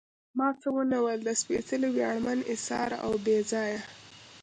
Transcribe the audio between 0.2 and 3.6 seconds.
ما څه ونه ویل، د سپېڅلي، ویاړمن، اېثار او بې